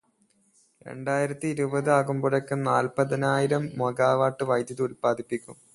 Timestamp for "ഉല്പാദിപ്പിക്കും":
4.87-5.57